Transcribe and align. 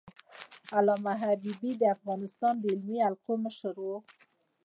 علامه 0.77 1.13
حبيبي 1.21 1.71
د 1.77 1.83
افغانستان 1.95 2.53
د 2.59 2.63
علمي 2.71 2.97
حلقو 3.05 3.33
مشر 3.45 3.73
و. 3.83 3.87